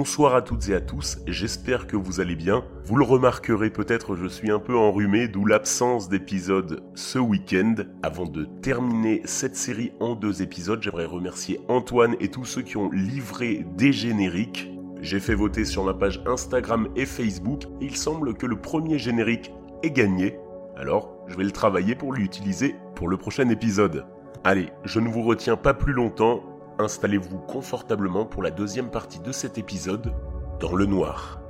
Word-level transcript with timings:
Bonsoir 0.00 0.34
à 0.34 0.40
toutes 0.40 0.70
et 0.70 0.74
à 0.74 0.80
tous, 0.80 1.18
j'espère 1.26 1.86
que 1.86 1.94
vous 1.94 2.20
allez 2.20 2.34
bien. 2.34 2.64
Vous 2.86 2.96
le 2.96 3.04
remarquerez 3.04 3.68
peut-être, 3.68 4.16
je 4.16 4.26
suis 4.26 4.50
un 4.50 4.58
peu 4.58 4.74
enrhumé, 4.74 5.28
d'où 5.28 5.44
l'absence 5.44 6.08
d'épisodes 6.08 6.82
ce 6.94 7.18
week-end. 7.18 7.74
Avant 8.02 8.24
de 8.24 8.46
terminer 8.62 9.20
cette 9.26 9.56
série 9.56 9.92
en 10.00 10.14
deux 10.14 10.40
épisodes, 10.40 10.82
j'aimerais 10.82 11.04
remercier 11.04 11.60
Antoine 11.68 12.16
et 12.18 12.28
tous 12.28 12.46
ceux 12.46 12.62
qui 12.62 12.78
ont 12.78 12.90
livré 12.90 13.66
des 13.76 13.92
génériques. 13.92 14.72
J'ai 15.02 15.20
fait 15.20 15.34
voter 15.34 15.66
sur 15.66 15.84
ma 15.84 15.92
page 15.92 16.22
Instagram 16.24 16.88
et 16.96 17.04
Facebook, 17.04 17.64
et 17.82 17.84
il 17.84 17.96
semble 17.98 18.32
que 18.32 18.46
le 18.46 18.56
premier 18.56 18.98
générique 18.98 19.52
est 19.82 19.90
gagné. 19.90 20.38
Alors, 20.78 21.26
je 21.28 21.36
vais 21.36 21.44
le 21.44 21.50
travailler 21.50 21.94
pour 21.94 22.14
l'utiliser 22.14 22.74
pour 22.94 23.08
le 23.08 23.18
prochain 23.18 23.50
épisode. 23.50 24.06
Allez, 24.44 24.70
je 24.84 24.98
ne 24.98 25.10
vous 25.10 25.20
retiens 25.20 25.56
pas 25.56 25.74
plus 25.74 25.92
longtemps, 25.92 26.42
installez-vous 26.80 27.38
confortablement 27.38 28.24
pour 28.24 28.42
la 28.42 28.50
deuxième 28.50 28.90
partie 28.90 29.20
de 29.20 29.32
cet 29.32 29.58
épisode, 29.58 30.12
dans 30.58 30.74
le 30.74 30.86
noir. 30.86 31.40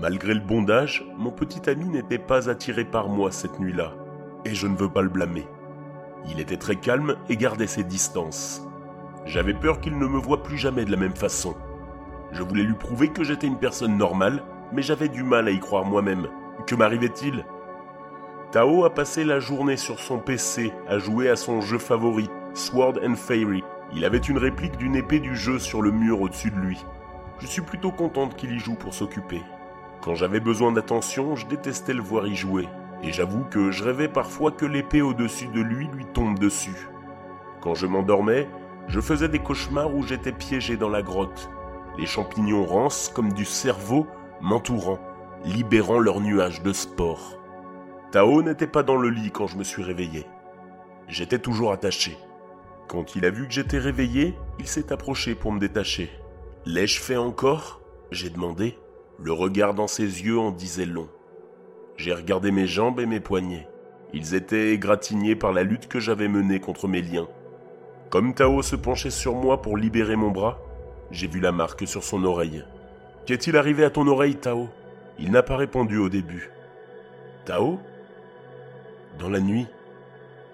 Malgré 0.00 0.34
le 0.34 0.40
bondage, 0.40 1.06
mon 1.16 1.30
petit 1.30 1.68
ami 1.70 1.88
n'était 1.88 2.18
pas 2.18 2.50
attiré 2.50 2.84
par 2.84 3.08
moi 3.08 3.30
cette 3.30 3.58
nuit-là, 3.58 3.92
et 4.44 4.54
je 4.54 4.66
ne 4.66 4.76
veux 4.76 4.90
pas 4.90 5.02
le 5.02 5.08
blâmer. 5.08 5.46
Il 6.28 6.40
était 6.40 6.56
très 6.56 6.76
calme 6.76 7.16
et 7.28 7.36
gardait 7.36 7.66
ses 7.66 7.84
distances. 7.84 8.66
J'avais 9.24 9.54
peur 9.54 9.80
qu'il 9.80 9.98
ne 9.98 10.06
me 10.06 10.18
voie 10.18 10.42
plus 10.42 10.58
jamais 10.58 10.84
de 10.84 10.90
la 10.90 10.96
même 10.96 11.16
façon. 11.16 11.54
Je 12.32 12.42
voulais 12.42 12.64
lui 12.64 12.74
prouver 12.74 13.08
que 13.08 13.24
j'étais 13.24 13.46
une 13.46 13.58
personne 13.58 13.96
normale, 13.96 14.42
mais 14.72 14.82
j'avais 14.82 15.08
du 15.08 15.22
mal 15.22 15.48
à 15.48 15.50
y 15.50 15.60
croire 15.60 15.84
moi-même. 15.84 16.28
Que 16.66 16.74
m'arrivait-il? 16.74 17.44
Tao 18.54 18.84
a 18.84 18.94
passé 18.94 19.24
la 19.24 19.40
journée 19.40 19.76
sur 19.76 19.98
son 19.98 20.20
PC 20.20 20.72
à 20.86 21.00
jouer 21.00 21.28
à 21.28 21.34
son 21.34 21.60
jeu 21.60 21.76
favori, 21.76 22.30
Sword 22.52 23.00
and 23.04 23.16
Fairy. 23.16 23.64
Il 23.92 24.04
avait 24.04 24.18
une 24.18 24.38
réplique 24.38 24.76
d'une 24.76 24.94
épée 24.94 25.18
du 25.18 25.34
jeu 25.34 25.58
sur 25.58 25.82
le 25.82 25.90
mur 25.90 26.20
au-dessus 26.20 26.52
de 26.52 26.60
lui. 26.60 26.86
Je 27.40 27.48
suis 27.48 27.62
plutôt 27.62 27.90
contente 27.90 28.36
qu'il 28.36 28.52
y 28.52 28.60
joue 28.60 28.76
pour 28.76 28.94
s'occuper. 28.94 29.42
Quand 30.02 30.14
j'avais 30.14 30.38
besoin 30.38 30.70
d'attention, 30.70 31.34
je 31.34 31.46
détestais 31.46 31.94
le 31.94 32.02
voir 32.02 32.28
y 32.28 32.36
jouer. 32.36 32.68
Et 33.02 33.10
j'avoue 33.10 33.42
que 33.42 33.72
je 33.72 33.82
rêvais 33.82 34.06
parfois 34.06 34.52
que 34.52 34.66
l'épée 34.66 35.02
au-dessus 35.02 35.48
de 35.48 35.60
lui 35.60 35.88
lui 35.88 36.04
tombe 36.04 36.38
dessus. 36.38 36.88
Quand 37.60 37.74
je 37.74 37.88
m'endormais, 37.88 38.48
je 38.86 39.00
faisais 39.00 39.28
des 39.28 39.40
cauchemars 39.40 39.92
où 39.92 40.04
j'étais 40.04 40.30
piégé 40.30 40.76
dans 40.76 40.90
la 40.90 41.02
grotte. 41.02 41.50
Les 41.98 42.06
champignons 42.06 42.64
rances 42.64 43.10
comme 43.12 43.32
du 43.32 43.46
cerveau 43.46 44.06
m'entourant, 44.40 45.00
libérant 45.44 45.98
leurs 45.98 46.20
nuages 46.20 46.62
de 46.62 46.72
spores. 46.72 47.40
Tao 48.14 48.44
n'était 48.44 48.68
pas 48.68 48.84
dans 48.84 48.94
le 48.94 49.10
lit 49.10 49.32
quand 49.32 49.48
je 49.48 49.56
me 49.56 49.64
suis 49.64 49.82
réveillé. 49.82 50.24
J'étais 51.08 51.40
toujours 51.40 51.72
attaché. 51.72 52.16
Quand 52.86 53.16
il 53.16 53.24
a 53.24 53.30
vu 53.30 53.48
que 53.48 53.52
j'étais 53.52 53.80
réveillé, 53.80 54.36
il 54.60 54.68
s'est 54.68 54.92
approché 54.92 55.34
pour 55.34 55.50
me 55.50 55.58
détacher. 55.58 56.12
L'ai-je 56.64 57.00
fait 57.00 57.16
encore? 57.16 57.80
J'ai 58.12 58.30
demandé. 58.30 58.78
Le 59.18 59.32
regard 59.32 59.74
dans 59.74 59.88
ses 59.88 60.04
yeux 60.04 60.38
en 60.38 60.52
disait 60.52 60.86
long. 60.86 61.08
J'ai 61.96 62.12
regardé 62.12 62.52
mes 62.52 62.68
jambes 62.68 63.00
et 63.00 63.06
mes 63.06 63.18
poignets. 63.18 63.66
Ils 64.12 64.36
étaient 64.36 64.70
égratignés 64.70 65.34
par 65.34 65.52
la 65.52 65.64
lutte 65.64 65.88
que 65.88 65.98
j'avais 65.98 66.28
menée 66.28 66.60
contre 66.60 66.86
mes 66.86 67.02
liens. 67.02 67.26
Comme 68.10 68.32
Tao 68.32 68.62
se 68.62 68.76
penchait 68.76 69.10
sur 69.10 69.34
moi 69.34 69.60
pour 69.60 69.76
libérer 69.76 70.14
mon 70.14 70.30
bras, 70.30 70.60
j'ai 71.10 71.26
vu 71.26 71.40
la 71.40 71.50
marque 71.50 71.84
sur 71.88 72.04
son 72.04 72.22
oreille. 72.22 72.64
Qu'est-il 73.26 73.56
arrivé 73.56 73.84
à 73.84 73.90
ton 73.90 74.06
oreille, 74.06 74.36
Tao? 74.36 74.68
Il 75.18 75.32
n'a 75.32 75.42
pas 75.42 75.56
répondu 75.56 75.98
au 75.98 76.08
début. 76.08 76.52
Tao? 77.44 77.80
Dans 79.18 79.28
la 79.28 79.40
nuit, 79.40 79.66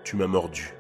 tu 0.05 0.16
m'as 0.16 0.27
mordu. 0.27 0.75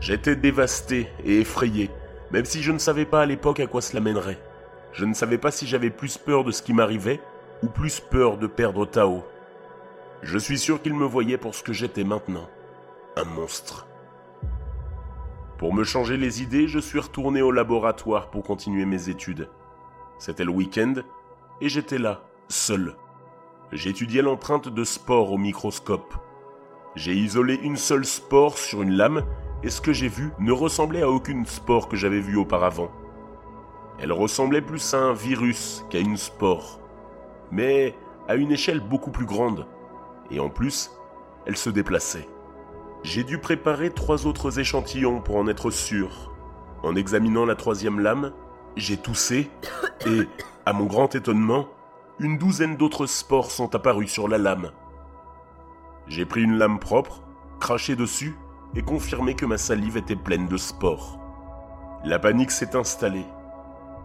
J'étais 0.00 0.36
dévasté 0.36 1.08
et 1.24 1.40
effrayé, 1.40 1.90
même 2.30 2.44
si 2.44 2.62
je 2.62 2.72
ne 2.72 2.78
savais 2.78 3.04
pas 3.04 3.22
à 3.22 3.26
l'époque 3.26 3.60
à 3.60 3.66
quoi 3.66 3.82
cela 3.82 4.00
mènerait. 4.00 4.40
Je 4.92 5.04
ne 5.04 5.14
savais 5.14 5.38
pas 5.38 5.50
si 5.50 5.66
j'avais 5.66 5.90
plus 5.90 6.18
peur 6.18 6.44
de 6.44 6.50
ce 6.50 6.62
qui 6.62 6.72
m'arrivait 6.72 7.20
ou 7.62 7.68
plus 7.68 8.00
peur 8.00 8.38
de 8.38 8.46
perdre 8.46 8.86
Tao. 8.86 9.24
Je 10.22 10.38
suis 10.38 10.58
sûr 10.58 10.82
qu'il 10.82 10.94
me 10.94 11.04
voyait 11.04 11.38
pour 11.38 11.54
ce 11.54 11.62
que 11.62 11.72
j'étais 11.72 12.04
maintenant, 12.04 12.48
un 13.16 13.24
monstre. 13.24 13.86
Pour 15.58 15.74
me 15.74 15.84
changer 15.84 16.16
les 16.16 16.42
idées, 16.42 16.68
je 16.68 16.78
suis 16.78 16.98
retourné 16.98 17.42
au 17.42 17.52
laboratoire 17.52 18.30
pour 18.30 18.42
continuer 18.42 18.86
mes 18.86 19.10
études. 19.10 19.50
C'était 20.18 20.44
le 20.44 20.50
week-end 20.50 20.94
et 21.60 21.68
j'étais 21.68 21.98
là, 21.98 22.22
seul. 22.48 22.96
J'étudiais 23.72 24.22
l'empreinte 24.22 24.68
de 24.68 24.82
spore 24.82 25.30
au 25.30 25.38
microscope. 25.38 26.14
J'ai 26.96 27.14
isolé 27.14 27.54
une 27.62 27.76
seule 27.76 28.04
spore 28.04 28.58
sur 28.58 28.82
une 28.82 28.96
lame 28.96 29.22
et 29.62 29.70
ce 29.70 29.80
que 29.80 29.92
j'ai 29.92 30.08
vu 30.08 30.32
ne 30.40 30.50
ressemblait 30.50 31.02
à 31.02 31.08
aucune 31.08 31.46
spore 31.46 31.88
que 31.88 31.96
j'avais 31.96 32.18
vue 32.18 32.36
auparavant. 32.36 32.90
Elle 34.00 34.10
ressemblait 34.10 34.60
plus 34.60 34.92
à 34.92 34.98
un 34.98 35.12
virus 35.12 35.84
qu'à 35.88 36.00
une 36.00 36.16
spore, 36.16 36.80
mais 37.52 37.94
à 38.26 38.34
une 38.34 38.50
échelle 38.50 38.80
beaucoup 38.80 39.12
plus 39.12 39.26
grande. 39.26 39.66
Et 40.32 40.40
en 40.40 40.48
plus, 40.48 40.90
elle 41.46 41.56
se 41.56 41.70
déplaçait. 41.70 42.28
J'ai 43.04 43.22
dû 43.22 43.38
préparer 43.38 43.90
trois 43.90 44.26
autres 44.26 44.58
échantillons 44.58 45.20
pour 45.20 45.36
en 45.36 45.46
être 45.46 45.70
sûr. 45.70 46.32
En 46.82 46.96
examinant 46.96 47.44
la 47.44 47.54
troisième 47.54 48.00
lame, 48.00 48.32
j'ai 48.74 48.96
toussé 48.96 49.48
et, 50.06 50.22
à 50.66 50.72
mon 50.72 50.86
grand 50.86 51.14
étonnement, 51.14 51.68
une 52.20 52.36
douzaine 52.36 52.76
d'autres 52.76 53.06
spores 53.06 53.50
sont 53.50 53.74
apparus 53.74 54.12
sur 54.12 54.28
la 54.28 54.36
lame. 54.36 54.72
J'ai 56.06 56.26
pris 56.26 56.42
une 56.42 56.58
lame 56.58 56.78
propre, 56.78 57.22
craché 57.60 57.96
dessus 57.96 58.36
et 58.76 58.82
confirmé 58.82 59.34
que 59.34 59.46
ma 59.46 59.56
salive 59.56 59.96
était 59.96 60.16
pleine 60.16 60.46
de 60.46 60.58
spores. 60.58 61.18
La 62.04 62.18
panique 62.18 62.50
s'est 62.50 62.76
installée. 62.76 63.24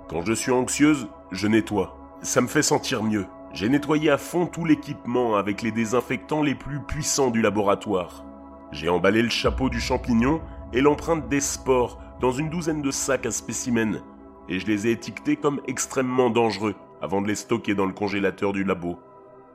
Quand 0.07 0.23
je 0.23 0.31
suis 0.31 0.53
anxieuse, 0.53 1.09
je 1.31 1.47
nettoie. 1.47 1.97
Ça 2.21 2.39
me 2.39 2.47
fait 2.47 2.61
sentir 2.61 3.03
mieux. 3.03 3.25
J'ai 3.51 3.67
nettoyé 3.67 4.09
à 4.09 4.17
fond 4.17 4.45
tout 4.45 4.63
l'équipement 4.63 5.35
avec 5.35 5.61
les 5.61 5.73
désinfectants 5.73 6.41
les 6.41 6.55
plus 6.55 6.79
puissants 6.79 7.31
du 7.31 7.41
laboratoire. 7.41 8.23
J'ai 8.71 8.87
emballé 8.87 9.23
le 9.23 9.29
chapeau 9.29 9.67
du 9.69 9.81
champignon 9.81 10.39
et 10.71 10.79
l'empreinte 10.79 11.27
des 11.27 11.41
spores 11.41 11.99
dans 12.21 12.31
une 12.31 12.49
douzaine 12.49 12.81
de 12.81 12.91
sacs 12.91 13.25
à 13.25 13.31
spécimens, 13.31 14.01
et 14.47 14.59
je 14.59 14.67
les 14.67 14.87
ai 14.87 14.91
étiquetés 14.91 15.35
comme 15.35 15.59
extrêmement 15.67 16.29
dangereux 16.29 16.75
avant 17.05 17.21
de 17.21 17.27
les 17.27 17.35
stocker 17.35 17.75
dans 17.75 17.85
le 17.85 17.93
congélateur 17.93 18.51
du 18.51 18.63
labo. 18.63 18.97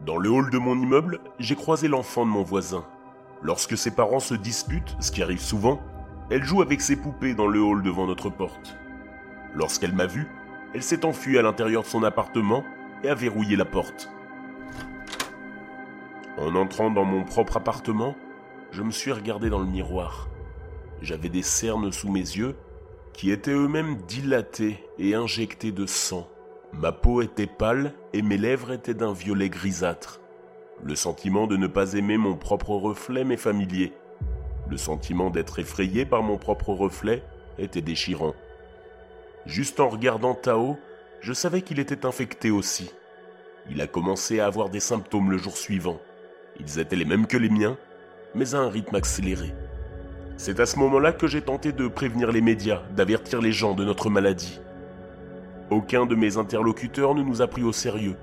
Dans 0.07 0.19
le 0.19 0.31
hall 0.31 0.51
de 0.51 0.59
mon 0.59 0.81
immeuble, 0.81 1.19
j'ai 1.41 1.57
croisé 1.57 1.89
l'enfant 1.89 2.25
de 2.25 2.31
mon 2.31 2.45
voisin. 2.45 2.85
Lorsque 3.43 3.77
ses 3.77 3.91
parents 3.91 4.21
se 4.21 4.35
disputent, 4.35 4.95
ce 5.01 5.11
qui 5.11 5.21
arrive 5.21 5.41
souvent, 5.41 5.81
elle 6.31 6.45
joue 6.45 6.63
avec 6.63 6.81
ses 6.81 6.95
poupées 6.95 7.35
dans 7.35 7.49
le 7.49 7.61
hall 7.61 7.83
devant 7.83 8.07
notre 8.07 8.31
porte. 8.31 8.77
Lorsqu'elle 9.53 9.93
m'a 9.93 10.07
vu, 10.07 10.29
elle 10.75 10.85
s'est 10.85 11.05
enfuie 11.05 11.39
à 11.39 11.43
l'intérieur 11.43 11.83
de 11.83 11.89
son 11.89 12.05
appartement 12.05 12.63
et 13.03 13.09
a 13.09 13.17
verrouillé 13.17 13.57
la 13.57 13.65
porte. 13.65 14.09
En 16.39 16.55
entrant 16.55 16.93
dans 16.93 17.05
mon 17.05 17.25
propre 17.25 17.57
appartement, 17.57 18.15
je 18.71 18.85
me 18.85 18.93
suis 18.93 19.11
regardé 19.11 19.51
dans 19.51 19.59
le 19.59 19.67
miroir. 19.67 20.29
J'avais 21.03 21.31
des 21.31 21.43
cernes 21.43 21.91
sous 21.91 22.13
mes 22.13 22.21
yeux 22.21 22.55
qui 23.13 23.33
étaient 23.33 23.51
eux-mêmes 23.51 23.97
dilatés 24.07 24.79
et 25.01 25.17
injectés 25.17 25.73
de 25.73 25.87
sang. 25.87 26.29
Ma 26.73 26.93
peau 26.93 27.21
était 27.23 27.47
pâle 27.47 27.93
et 28.13 28.23
mes 28.23 28.39
lèvres 28.39 28.73
étaient 28.73 28.95
d'un 28.95 29.13
violet 29.13 29.49
grisâtre. 29.49 30.21
Le 30.83 30.95
sentiment 30.95 31.47
de 31.47 31.57
ne 31.57 31.67
pas 31.67 31.95
aimer 31.95 32.17
mon 32.17 32.37
propre 32.37 32.71
reflet 32.71 33.25
m'est 33.25 33.37
familier. 33.37 33.93
Le 34.69 34.77
sentiment 34.77 35.31
d'être 35.31 35.59
effrayé 35.59 36.07
par 36.07 36.23
mon 36.23 36.39
propre 36.39 36.71
reflet 36.71 37.23
était 37.59 37.83
déchirant. 37.83 38.35
Juste 39.47 39.81
en 39.81 39.89
regardant 39.89 40.35
Tao, 40.35 40.79
je 41.21 41.33
savais 41.33 41.63
qu'il 41.63 41.81
était 41.81 42.07
infecté 42.07 42.51
aussi. 42.51 42.91
Il 43.71 43.81
a 43.81 43.87
commencé 43.87 44.41
à 44.41 44.47
avoir 44.47 44.71
des 44.71 44.81
symptômes 44.81 45.31
le 45.31 45.39
jour 45.39 45.57
suivant. 45.57 46.01
Ils 46.59 46.79
étaient 46.79 46.97
les 46.97 47.05
mêmes 47.05 47.27
que 47.27 47.37
les 47.37 47.51
miens, 47.51 47.77
mais 48.35 48.55
à 48.55 48.59
un 48.59 48.71
rythme 48.71 48.97
accéléré. 48.97 49.53
C'est 50.37 50.61
à 50.61 50.67
ce 50.67 50.79
moment-là 50.79 51.13
que 51.13 51.27
j'ai 51.27 51.43
tenté 51.43 51.73
de 51.73 51.89
prévenir 51.89 52.33
les 52.33 52.41
médias, 52.41 52.83
d'avertir 52.97 53.43
les 53.43 53.53
gens 53.53 53.75
de 53.75 53.85
notre 53.85 54.09
maladie. 54.09 54.61
Aucun 55.71 56.05
de 56.05 56.17
mes 56.17 56.37
interlocuteurs 56.37 57.15
ne 57.15 57.23
nous 57.23 57.43
a 57.43 57.47
pris 57.47 57.63
au 57.63 57.73
sérieux, 57.73 58.17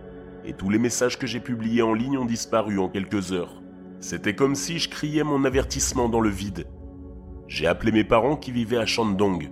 et 0.44 0.52
tous 0.52 0.70
les 0.70 0.80
messages 0.80 1.18
que 1.18 1.28
j'ai 1.28 1.40
publiés 1.40 1.82
en 1.82 1.94
ligne 1.94 2.18
ont 2.18 2.26
disparu 2.26 2.78
en 2.78 2.90
quelques 2.90 3.32
heures. 3.32 3.62
C'était 4.02 4.36
comme 4.36 4.54
si 4.54 4.80
je 4.80 4.90
criais 4.90 5.24
mon 5.24 5.46
avertissement 5.46 6.10
dans 6.10 6.20
le 6.20 6.30
vide. 6.30 6.68
J'ai 7.48 7.66
appelé 7.66 7.94
mes 7.94 8.04
parents 8.04 8.36
qui 8.36 8.52
vivaient 8.52 8.78
à 8.78 8.86
Shandong. 8.86 9.50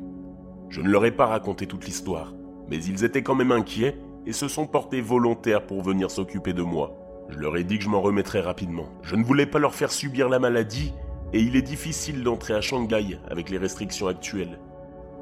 Je 0.69 0.81
ne 0.81 0.89
leur 0.89 1.05
ai 1.05 1.11
pas 1.11 1.25
raconté 1.25 1.67
toute 1.67 1.85
l'histoire, 1.85 2.33
mais 2.69 2.83
ils 2.83 3.05
étaient 3.05 3.23
quand 3.23 3.33
même 3.33 3.53
inquiets 3.53 3.97
et 4.25 4.33
se 4.33 4.49
sont 4.49 4.67
portés 4.67 4.99
volontaires 4.99 5.65
pour 5.65 5.81
venir 5.81 6.11
s'occuper 6.11 6.51
de 6.51 6.63
moi. 6.63 6.97
Je 7.29 7.39
leur 7.39 7.55
ai 7.55 7.63
dit 7.63 7.77
que 7.77 7.83
je 7.85 7.89
m'en 7.89 8.01
remettrais 8.01 8.41
rapidement. 8.41 8.89
Je 9.03 9.15
ne 9.15 9.23
voulais 9.23 9.45
pas 9.45 9.59
leur 9.59 9.73
faire 9.73 9.91
subir 9.91 10.27
la 10.27 10.39
maladie, 10.39 10.91
et 11.31 11.39
il 11.39 11.55
est 11.55 11.61
difficile 11.61 12.23
d'entrer 12.23 12.55
à 12.55 12.61
Shanghai 12.61 13.19
avec 13.29 13.49
les 13.49 13.57
restrictions 13.57 14.07
actuelles. 14.07 14.59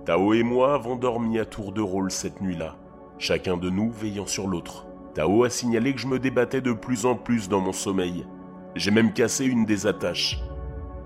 Tao 0.06 0.34
et 0.34 0.44
moi 0.44 0.74
avons 0.74 0.98
dormi 0.98 1.40
à 1.40 1.46
tour 1.46 1.72
de 1.72 1.80
rôle 1.80 2.12
cette 2.12 2.42
nuit-là, 2.42 2.76
chacun 3.20 3.56
de 3.56 3.70
nous 3.70 3.90
veillant 3.90 4.26
sur 4.26 4.48
l'autre. 4.48 4.86
Tao 5.14 5.46
a 5.46 5.50
signalé 5.50 5.94
que 5.94 6.02
je 6.02 6.08
me 6.08 6.20
débattais 6.20 6.60
de 6.60 6.74
plus 6.74 7.06
en 7.06 7.16
plus 7.16 7.48
dans 7.48 7.62
mon 7.62 7.72
sommeil. 7.72 8.28
J'ai 8.76 8.92
même 8.92 9.14
cassé 9.14 9.46
une 9.46 9.66
des 9.66 9.88
attaches. 9.88 10.42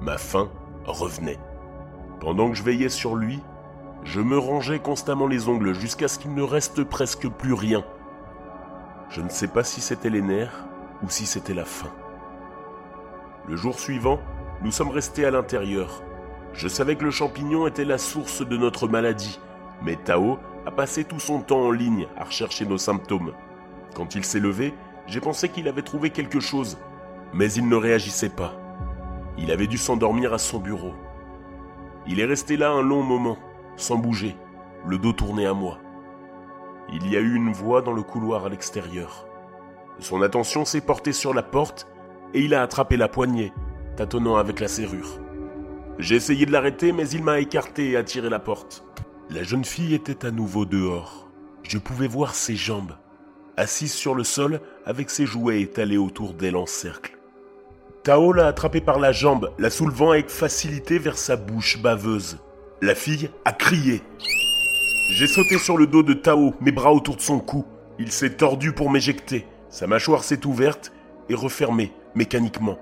Ma 0.01 0.17
faim 0.17 0.49
revenait. 0.85 1.37
Pendant 2.19 2.49
que 2.49 2.55
je 2.55 2.63
veillais 2.63 2.89
sur 2.89 3.15
lui, 3.15 3.39
je 4.03 4.19
me 4.19 4.39
rangeais 4.39 4.79
constamment 4.79 5.27
les 5.27 5.47
ongles 5.47 5.75
jusqu'à 5.75 6.07
ce 6.07 6.17
qu'il 6.17 6.33
ne 6.33 6.41
reste 6.41 6.83
presque 6.83 7.29
plus 7.29 7.53
rien. 7.53 7.85
Je 9.09 9.21
ne 9.21 9.29
sais 9.29 9.47
pas 9.47 9.63
si 9.63 9.79
c'était 9.79 10.09
les 10.09 10.23
nerfs 10.23 10.65
ou 11.03 11.09
si 11.09 11.27
c'était 11.27 11.53
la 11.53 11.65
faim. 11.65 11.91
Le 13.47 13.55
jour 13.55 13.79
suivant, 13.79 14.19
nous 14.63 14.71
sommes 14.71 14.89
restés 14.89 15.23
à 15.23 15.29
l'intérieur. 15.29 16.01
Je 16.57 16.67
savais 16.67 16.95
que 16.95 17.05
le 17.05 17.11
champignon 17.11 17.67
était 17.67 17.85
la 17.85 17.99
source 17.99 18.41
de 18.41 18.57
notre 18.57 18.87
maladie, 18.87 19.39
mais 19.83 19.95
Tao 19.95 20.39
a 20.65 20.71
passé 20.71 21.03
tout 21.03 21.19
son 21.19 21.41
temps 21.41 21.61
en 21.61 21.71
ligne 21.71 22.07
à 22.17 22.23
rechercher 22.23 22.65
nos 22.65 22.79
symptômes. 22.79 23.33
Quand 23.93 24.15
il 24.15 24.25
s'est 24.25 24.39
levé, 24.39 24.73
j'ai 25.05 25.21
pensé 25.21 25.49
qu'il 25.49 25.67
avait 25.67 25.83
trouvé 25.83 26.09
quelque 26.09 26.39
chose, 26.39 26.79
mais 27.31 27.53
il 27.53 27.69
ne 27.69 27.75
réagissait 27.75 28.31
pas. 28.31 28.55
Il 29.37 29.51
avait 29.51 29.67
dû 29.67 29.77
s'endormir 29.77 30.33
à 30.33 30.39
son 30.39 30.57
bureau. 30.57 30.95
Il 32.07 32.19
est 32.19 32.25
resté 32.25 32.57
là 32.57 32.71
un 32.71 32.81
long 32.81 33.03
moment, 33.03 33.37
sans 33.75 33.97
bouger, 33.97 34.35
le 34.83 34.97
dos 34.97 35.13
tourné 35.13 35.45
à 35.45 35.53
moi. 35.53 35.77
Il 36.91 37.07
y 37.07 37.17
a 37.17 37.19
eu 37.19 37.35
une 37.35 37.53
voix 37.53 37.83
dans 37.83 37.93
le 37.93 38.01
couloir 38.01 38.47
à 38.47 38.49
l'extérieur. 38.49 39.27
Son 39.99 40.23
attention 40.23 40.65
s'est 40.65 40.81
portée 40.81 41.13
sur 41.13 41.35
la 41.35 41.43
porte 41.43 41.87
et 42.33 42.41
il 42.41 42.55
a 42.55 42.63
attrapé 42.63 42.97
la 42.97 43.09
poignée, 43.09 43.53
tâtonnant 43.95 44.37
avec 44.37 44.59
la 44.59 44.67
serrure. 44.67 45.19
J'ai 45.99 46.15
essayé 46.15 46.45
de 46.45 46.51
l'arrêter, 46.51 46.91
mais 46.91 47.09
il 47.09 47.23
m'a 47.23 47.39
écarté 47.39 47.91
et 47.91 47.97
attiré 47.97 48.29
la 48.29 48.39
porte. 48.39 48.83
La 49.29 49.43
jeune 49.43 49.65
fille 49.65 49.95
était 49.95 50.25
à 50.25 50.31
nouveau 50.31 50.65
dehors. 50.65 51.27
Je 51.63 51.79
pouvais 51.79 52.07
voir 52.07 52.35
ses 52.35 52.55
jambes, 52.55 52.93
assise 53.57 53.93
sur 53.93 54.13
le 54.13 54.23
sol 54.23 54.61
avec 54.85 55.09
ses 55.09 55.25
jouets 55.25 55.61
étalés 55.61 55.97
autour 55.97 56.33
d'elle 56.33 56.55
en 56.55 56.67
cercle. 56.67 57.17
Tao 58.03 58.31
l'a 58.31 58.47
attrapée 58.47 58.79
par 58.79 58.99
la 58.99 59.11
jambe, 59.11 59.51
la 59.57 59.69
soulevant 59.69 60.11
avec 60.11 60.29
facilité 60.29 60.99
vers 60.99 61.17
sa 61.17 61.35
bouche 61.35 61.81
baveuse. 61.81 62.37
La 62.81 62.95
fille 62.95 63.31
a 63.43 63.51
crié. 63.51 64.01
J'ai 65.09 65.27
sauté 65.27 65.57
sur 65.57 65.77
le 65.77 65.87
dos 65.87 66.03
de 66.03 66.13
Tao, 66.13 66.53
mes 66.61 66.71
bras 66.71 66.93
autour 66.93 67.15
de 67.15 67.21
son 67.21 67.39
cou. 67.39 67.65
Il 67.97 68.11
s'est 68.11 68.37
tordu 68.37 68.71
pour 68.71 68.91
m'éjecter. 68.91 69.47
Sa 69.69 69.87
mâchoire 69.87 70.23
s'est 70.23 70.45
ouverte 70.45 70.93
et 71.27 71.35
refermée 71.35 71.91
mécaniquement, 72.15 72.79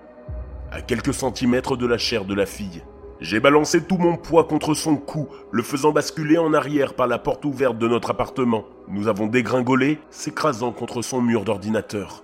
à 0.71 0.81
quelques 0.81 1.13
centimètres 1.13 1.77
de 1.77 1.87
la 1.87 1.97
chair 1.97 2.25
de 2.25 2.35
la 2.35 2.45
fille. 2.45 2.83
J'ai 3.21 3.39
balancé 3.39 3.81
tout 3.81 3.97
mon 3.97 4.17
poids 4.17 4.43
contre 4.43 4.73
son 4.73 4.97
cou, 4.97 5.29
le 5.51 5.63
faisant 5.63 5.93
basculer 5.93 6.37
en 6.37 6.53
arrière 6.53 6.95
par 6.95 7.07
la 7.07 7.17
porte 7.17 7.45
ouverte 7.45 7.77
de 7.77 7.87
notre 7.87 8.11
appartement. 8.11 8.65
Nous 8.89 9.07
avons 9.07 9.27
dégringolé, 9.27 9.99
s'écrasant 10.09 10.73
contre 10.73 11.01
son 11.01 11.21
mur 11.21 11.45
d'ordinateur. 11.45 12.23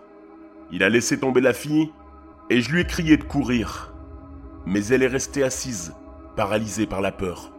Il 0.74 0.84
a 0.84 0.90
laissé 0.90 1.18
tomber 1.18 1.40
la 1.40 1.54
fille, 1.54 1.92
et 2.50 2.60
je 2.60 2.72
lui 2.72 2.82
ai 2.82 2.86
crié 2.86 3.16
de 3.16 3.24
courir. 3.24 3.94
Mais 4.66 4.86
elle 4.88 5.04
est 5.04 5.08
restée 5.08 5.44
assise, 5.44 5.94
paralysée 6.36 6.88
par 6.88 7.00
la 7.00 7.14
peur. 7.14 7.54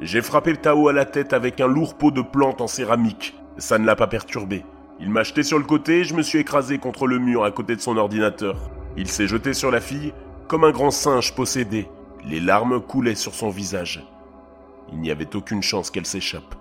J'ai 0.00 0.22
frappé 0.22 0.56
Tao 0.56 0.88
à 0.88 0.92
la 0.92 1.04
tête 1.04 1.32
avec 1.32 1.60
un 1.60 1.68
lourd 1.68 1.94
pot 1.94 2.10
de 2.10 2.20
plantes 2.20 2.60
en 2.60 2.66
céramique. 2.66 3.38
Ça 3.58 3.78
ne 3.78 3.86
l'a 3.86 3.96
pas 3.96 4.08
perturbé. 4.08 4.64
Il 4.98 5.10
m'a 5.10 5.22
jeté 5.22 5.44
sur 5.44 5.58
le 5.58 5.64
côté 5.64 6.00
et 6.00 6.04
je 6.04 6.14
me 6.14 6.22
suis 6.22 6.40
écrasé 6.40 6.78
contre 6.78 7.06
le 7.06 7.18
mur 7.18 7.44
à 7.44 7.52
côté 7.52 7.76
de 7.76 7.80
son 7.80 7.96
ordinateur. 7.96 8.70
Il 8.96 9.08
s'est 9.08 9.26
jeté 9.26 9.54
sur 9.54 9.70
la 9.70 9.80
fille 9.80 10.12
comme 10.48 10.64
un 10.64 10.70
grand 10.70 10.90
singe 10.90 11.34
possédé, 11.34 11.88
les 12.24 12.40
larmes 12.40 12.80
coulaient 12.80 13.16
sur 13.16 13.34
son 13.34 13.50
visage. 13.50 14.06
Il 14.92 15.00
n'y 15.00 15.10
avait 15.10 15.34
aucune 15.34 15.62
chance 15.62 15.90
qu'elle 15.90 16.06
s'échappe. 16.06 16.54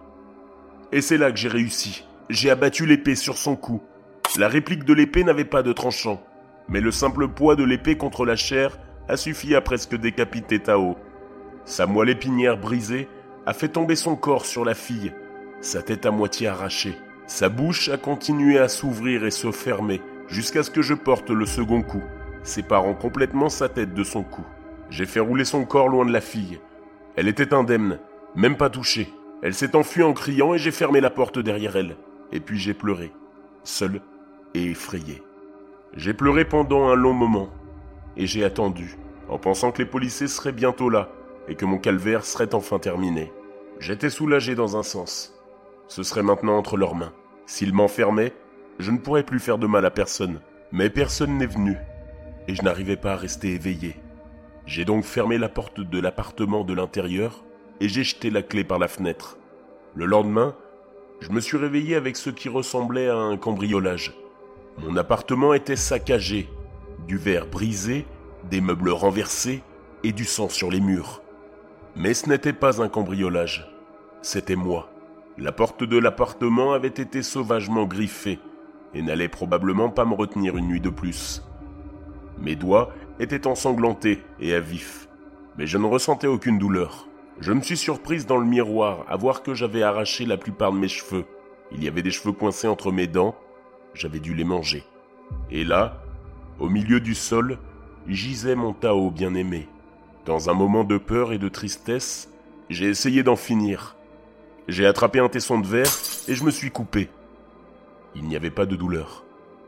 Et 0.91 1.01
c'est 1.01 1.17
là 1.17 1.31
que 1.31 1.37
j'ai 1.37 1.49
réussi. 1.49 2.03
J'ai 2.29 2.49
abattu 2.49 2.85
l'épée 2.85 3.15
sur 3.15 3.37
son 3.37 3.55
cou. 3.55 3.81
La 4.37 4.47
réplique 4.47 4.85
de 4.85 4.93
l'épée 4.93 5.23
n'avait 5.23 5.45
pas 5.45 5.61
de 5.61 5.71
tranchant, 5.71 6.21
mais 6.67 6.81
le 6.81 6.91
simple 6.91 7.27
poids 7.27 7.55
de 7.55 7.63
l'épée 7.63 7.95
contre 7.95 8.25
la 8.25 8.35
chair 8.35 8.79
a 9.07 9.17
suffi 9.17 9.53
à 9.53 9.61
presque 9.61 9.95
décapiter 9.95 10.59
Tao. 10.59 10.95
Sa 11.65 11.85
moelle 11.85 12.09
épinière 12.09 12.57
brisée 12.57 13.07
a 13.45 13.53
fait 13.53 13.69
tomber 13.69 13.95
son 13.95 14.15
corps 14.15 14.45
sur 14.45 14.65
la 14.65 14.73
fille, 14.73 15.13
sa 15.61 15.83
tête 15.83 16.07
à 16.07 16.11
moitié 16.11 16.47
arrachée. 16.47 16.97
Sa 17.27 17.49
bouche 17.49 17.89
a 17.89 17.97
continué 17.97 18.57
à 18.57 18.67
s'ouvrir 18.67 19.25
et 19.25 19.31
se 19.31 19.51
fermer 19.51 20.01
jusqu'à 20.27 20.63
ce 20.63 20.71
que 20.71 20.81
je 20.81 20.95
porte 20.95 21.29
le 21.29 21.45
second 21.45 21.83
coup 21.83 22.03
séparant 22.45 22.93
complètement 22.93 23.49
sa 23.49 23.69
tête 23.69 23.93
de 23.93 24.03
son 24.03 24.23
cou. 24.23 24.43
J'ai 24.89 25.05
fait 25.05 25.19
rouler 25.19 25.45
son 25.45 25.65
corps 25.65 25.89
loin 25.89 26.05
de 26.05 26.13
la 26.13 26.21
fille. 26.21 26.59
Elle 27.15 27.27
était 27.27 27.53
indemne, 27.53 27.99
même 28.35 28.57
pas 28.57 28.69
touchée. 28.69 29.11
Elle 29.41 29.53
s'est 29.53 29.75
enfuie 29.75 30.03
en 30.03 30.13
criant 30.13 30.53
et 30.53 30.57
j'ai 30.57 30.71
fermé 30.71 31.01
la 31.01 31.09
porte 31.09 31.39
derrière 31.39 31.75
elle. 31.75 31.97
Et 32.31 32.39
puis 32.39 32.57
j'ai 32.57 32.73
pleuré, 32.73 33.11
seul 33.63 34.01
et 34.53 34.71
effrayé. 34.71 35.21
J'ai 35.95 36.13
pleuré 36.13 36.45
pendant 36.45 36.87
un 36.89 36.95
long 36.95 37.13
moment, 37.13 37.49
et 38.17 38.27
j'ai 38.27 38.43
attendu, 38.43 38.97
en 39.29 39.37
pensant 39.37 39.71
que 39.71 39.81
les 39.81 39.87
policiers 39.87 40.27
seraient 40.27 40.51
bientôt 40.51 40.89
là, 40.89 41.09
et 41.47 41.55
que 41.55 41.65
mon 41.65 41.77
calvaire 41.77 42.25
serait 42.25 42.53
enfin 42.53 42.79
terminé. 42.79 43.31
J'étais 43.79 44.09
soulagé 44.09 44.55
dans 44.55 44.77
un 44.77 44.83
sens. 44.83 45.33
Ce 45.87 46.03
serait 46.03 46.23
maintenant 46.23 46.57
entre 46.57 46.77
leurs 46.77 46.95
mains. 46.95 47.13
S'ils 47.45 47.73
m'enfermaient, 47.73 48.33
je 48.79 48.91
ne 48.91 48.97
pourrais 48.97 49.23
plus 49.23 49.39
faire 49.39 49.57
de 49.57 49.67
mal 49.67 49.85
à 49.85 49.91
personne. 49.91 50.41
Mais 50.71 50.89
personne 50.89 51.37
n'est 51.37 51.45
venu, 51.45 51.77
et 52.47 52.55
je 52.55 52.61
n'arrivais 52.61 52.97
pas 52.97 53.13
à 53.13 53.17
rester 53.17 53.53
éveillé. 53.53 53.95
J'ai 54.65 54.85
donc 54.85 55.03
fermé 55.03 55.37
la 55.37 55.49
porte 55.49 55.79
de 55.79 55.99
l'appartement 55.99 56.63
de 56.63 56.73
l'intérieur 56.73 57.43
et 57.79 57.87
j'ai 57.87 58.03
jeté 58.03 58.29
la 58.29 58.41
clé 58.41 58.63
par 58.63 58.79
la 58.79 58.87
fenêtre. 58.87 59.37
Le 59.93 60.05
lendemain, 60.05 60.55
je 61.19 61.31
me 61.31 61.39
suis 61.39 61.57
réveillé 61.57 61.95
avec 61.95 62.17
ce 62.17 62.29
qui 62.29 62.49
ressemblait 62.49 63.09
à 63.09 63.17
un 63.17 63.37
cambriolage. 63.37 64.13
Mon 64.77 64.97
appartement 64.97 65.53
était 65.53 65.75
saccagé, 65.75 66.49
du 67.07 67.17
verre 67.17 67.47
brisé, 67.47 68.05
des 68.49 68.61
meubles 68.61 68.89
renversés 68.89 69.63
et 70.03 70.11
du 70.11 70.25
sang 70.25 70.49
sur 70.49 70.69
les 70.69 70.81
murs. 70.81 71.21
Mais 71.95 72.13
ce 72.13 72.27
n'était 72.27 72.53
pas 72.53 72.81
un 72.81 72.89
cambriolage, 72.89 73.71
c'était 74.21 74.55
moi. 74.55 74.89
La 75.37 75.51
porte 75.51 75.83
de 75.83 75.97
l'appartement 75.97 76.73
avait 76.73 76.87
été 76.87 77.23
sauvagement 77.23 77.85
griffée 77.85 78.39
et 78.93 79.01
n'allait 79.01 79.29
probablement 79.29 79.89
pas 79.89 80.05
me 80.05 80.13
retenir 80.13 80.57
une 80.57 80.67
nuit 80.67 80.81
de 80.81 80.89
plus. 80.89 81.43
Mes 82.39 82.55
doigts 82.55 82.93
étaient 83.19 83.47
ensanglantés 83.47 84.21
et 84.39 84.53
à 84.53 84.59
vif, 84.59 85.07
mais 85.57 85.67
je 85.67 85.77
ne 85.77 85.85
ressentais 85.85 86.27
aucune 86.27 86.59
douleur. 86.59 87.07
Je 87.39 87.53
me 87.53 87.61
suis 87.61 87.77
surprise 87.77 88.25
dans 88.25 88.37
le 88.37 88.45
miroir 88.45 89.05
à 89.07 89.15
voir 89.15 89.43
que 89.43 89.53
j'avais 89.53 89.83
arraché 89.83 90.25
la 90.25 90.37
plupart 90.37 90.71
de 90.71 90.77
mes 90.77 90.87
cheveux. 90.87 91.25
Il 91.71 91.83
y 91.83 91.87
avait 91.87 92.01
des 92.01 92.11
cheveux 92.11 92.33
coincés 92.33 92.67
entre 92.67 92.91
mes 92.91 93.07
dents, 93.07 93.35
j'avais 93.93 94.19
dû 94.19 94.33
les 94.33 94.43
manger. 94.43 94.83
Et 95.49 95.63
là, 95.63 96.01
au 96.59 96.69
milieu 96.69 96.99
du 96.99 97.15
sol, 97.15 97.57
gisait 98.07 98.55
mon 98.55 98.73
Tao 98.73 99.11
bien-aimé. 99.11 99.67
Dans 100.25 100.49
un 100.49 100.53
moment 100.53 100.83
de 100.83 100.97
peur 100.97 101.33
et 101.33 101.37
de 101.37 101.49
tristesse, 101.49 102.29
j'ai 102.69 102.87
essayé 102.87 103.23
d'en 103.23 103.35
finir. 103.35 103.95
J'ai 104.67 104.85
attrapé 104.85 105.19
un 105.19 105.29
tesson 105.29 105.59
de 105.59 105.67
verre 105.67 105.91
et 106.27 106.35
je 106.35 106.43
me 106.43 106.51
suis 106.51 106.71
coupé. 106.71 107.09
Il 108.15 108.23
n'y 108.23 108.35
avait 108.35 108.49
pas 108.49 108.65
de 108.65 108.75
douleur 108.75 109.23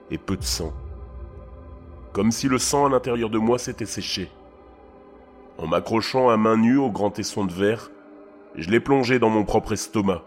et 0.10 0.18
peu 0.18 0.38
de 0.38 0.44
sang 0.44 0.74
comme 2.18 2.32
si 2.32 2.48
le 2.48 2.58
sang 2.58 2.88
à 2.88 2.90
l'intérieur 2.90 3.30
de 3.30 3.38
moi 3.38 3.60
s'était 3.60 3.86
séché. 3.86 4.32
En 5.60 5.68
m'accrochant 5.68 6.30
à 6.30 6.36
main 6.36 6.58
nue 6.58 6.80
au 6.80 6.90
grand 6.90 7.12
tesson 7.12 7.46
de 7.46 7.54
verre, 7.54 7.92
je 8.56 8.72
l'ai 8.72 8.80
plongé 8.80 9.20
dans 9.20 9.30
mon 9.30 9.44
propre 9.44 9.74
estomac. 9.74 10.24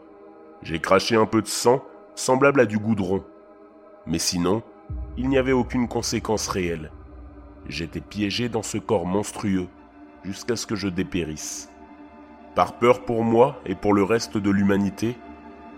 J'ai 0.62 0.78
craché 0.78 1.16
un 1.16 1.26
peu 1.26 1.42
de 1.42 1.48
sang, 1.48 1.82
semblable 2.14 2.60
à 2.60 2.66
du 2.66 2.78
goudron. 2.78 3.24
Mais 4.06 4.20
sinon, 4.20 4.62
il 5.16 5.28
n'y 5.28 5.36
avait 5.36 5.50
aucune 5.50 5.88
conséquence 5.88 6.46
réelle. 6.46 6.92
J'étais 7.66 8.00
piégé 8.00 8.48
dans 8.48 8.62
ce 8.62 8.78
corps 8.78 9.04
monstrueux, 9.04 9.66
jusqu'à 10.22 10.54
ce 10.54 10.66
que 10.66 10.76
je 10.76 10.86
dépérisse. 10.86 11.72
Par 12.54 12.74
peur 12.74 13.04
pour 13.04 13.24
moi 13.24 13.60
et 13.66 13.74
pour 13.74 13.94
le 13.94 14.04
reste 14.04 14.38
de 14.38 14.50
l'humanité, 14.50 15.16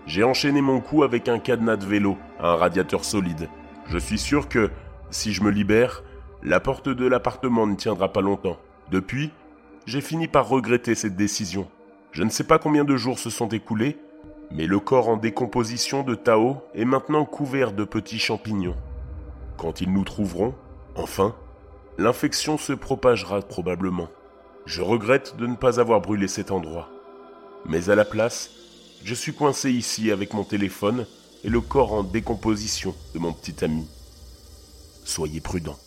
j'ai 0.05 0.23
enchaîné 0.23 0.61
mon 0.61 0.79
cou 0.79 1.01
avec 1.01 1.27
un 1.27 1.39
cadenas 1.39 1.77
de 1.77 1.87
vélo 1.87 2.19
à 2.39 2.49
un 2.49 2.55
radiateur 2.55 3.03
solide. 3.03 3.49
Je 3.87 3.97
suis 3.97 4.19
sûr 4.19 4.47
que, 4.47 4.69
si 5.13 5.31
je 5.31 5.43
me 5.43 5.51
libère, 5.51 6.03
la 6.41 6.59
porte 6.59 6.89
de 6.89 7.05
l'appartement 7.05 7.67
ne 7.67 7.75
tiendra 7.75 8.11
pas 8.11 8.21
longtemps. 8.21 8.57
Depuis, 8.91 9.31
j'ai 9.85 10.01
fini 10.01 10.27
par 10.27 10.49
regretter 10.49 10.95
cette 10.95 11.15
décision. 11.15 11.69
Je 12.11 12.23
ne 12.23 12.29
sais 12.29 12.43
pas 12.43 12.59
combien 12.59 12.83
de 12.83 12.97
jours 12.97 13.19
se 13.19 13.29
sont 13.29 13.47
écoulés, 13.49 13.97
mais 14.51 14.65
le 14.65 14.79
corps 14.79 15.09
en 15.09 15.17
décomposition 15.17 16.03
de 16.03 16.15
Tao 16.15 16.57
est 16.73 16.85
maintenant 16.85 17.25
couvert 17.25 17.71
de 17.71 17.83
petits 17.83 18.19
champignons. 18.19 18.75
Quand 19.57 19.81
ils 19.81 19.91
nous 19.91 20.03
trouveront, 20.03 20.53
enfin, 20.95 21.35
l'infection 21.97 22.57
se 22.57 22.73
propagera 22.73 23.41
probablement. 23.41 24.09
Je 24.65 24.81
regrette 24.81 25.35
de 25.37 25.47
ne 25.47 25.55
pas 25.55 25.79
avoir 25.79 26.01
brûlé 26.01 26.27
cet 26.27 26.51
endroit. 26.51 26.89
Mais 27.65 27.89
à 27.89 27.95
la 27.95 28.05
place, 28.05 28.49
je 29.03 29.13
suis 29.13 29.33
coincé 29.33 29.71
ici 29.71 30.11
avec 30.11 30.33
mon 30.33 30.43
téléphone 30.43 31.05
et 31.43 31.49
le 31.49 31.61
corps 31.61 31.93
en 31.93 32.03
décomposition 32.03 32.95
de 33.13 33.19
mon 33.19 33.31
petit 33.33 33.63
ami 33.63 33.87
soyez 35.05 35.41
prudents. 35.41 35.77